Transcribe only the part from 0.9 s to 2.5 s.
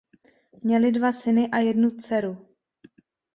dva syny a jednu dceru.